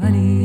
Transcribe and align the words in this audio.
what 0.00 0.43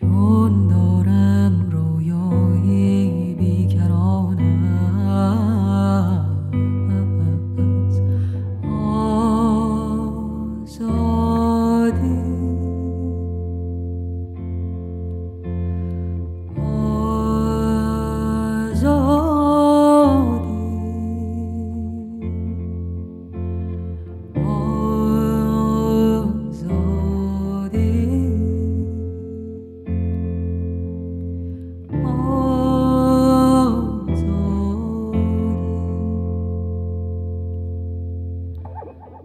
sure. 0.00 0.23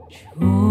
出 0.09 0.68